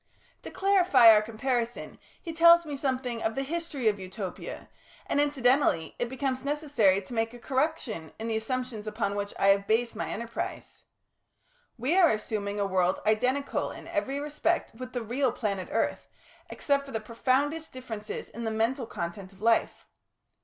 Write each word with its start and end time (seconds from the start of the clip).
To 0.41 0.49
clarify 0.49 1.11
our 1.13 1.21
comparison 1.21 1.99
he 2.19 2.33
tells 2.33 2.65
me 2.65 2.75
something 2.75 3.21
of 3.21 3.35
the 3.35 3.43
history 3.43 3.87
of 3.87 3.99
Utopia, 3.99 4.67
and 5.05 5.21
incidentally 5.21 5.95
it 5.99 6.09
becomes 6.09 6.43
necessary 6.43 6.99
to 7.03 7.13
make 7.13 7.35
a 7.35 7.39
correction 7.39 8.11
in 8.17 8.25
the 8.25 8.35
assumptions 8.35 8.87
upon 8.87 9.13
which 9.13 9.31
I 9.37 9.49
have 9.49 9.67
based 9.67 9.95
my 9.95 10.07
enterprise. 10.09 10.85
We 11.77 11.95
are 11.99 12.09
assuming 12.09 12.59
a 12.59 12.65
world 12.65 12.99
identical 13.05 13.69
in 13.69 13.87
every 13.89 14.19
respect 14.19 14.73
with 14.73 14.93
the 14.93 15.03
real 15.03 15.31
planet 15.31 15.69
Earth, 15.71 16.09
except 16.49 16.87
for 16.87 16.91
the 16.91 16.99
profoundest 16.99 17.71
differences 17.71 18.27
in 18.27 18.43
the 18.43 18.49
mental 18.49 18.87
content 18.87 19.31
of 19.31 19.39
life. 19.43 19.85